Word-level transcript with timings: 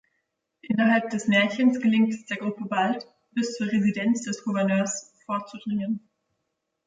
Innerhalb 0.63 1.11
des 1.11 1.27
Märchens 1.27 1.79
gelingt 1.79 2.11
es 2.11 2.25
der 2.25 2.37
Gruppe 2.37 2.65
bald, 2.65 3.07
bis 3.33 3.53
zur 3.55 3.67
Residenz 3.71 4.23
des 4.23 4.43
Gouverneurs 4.43 5.13
vorzudringen. 5.27 6.09